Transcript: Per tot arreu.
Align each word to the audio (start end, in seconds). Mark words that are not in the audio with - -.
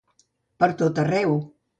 Per 0.63 0.69
tot 0.79 1.01
arreu. 1.03 1.37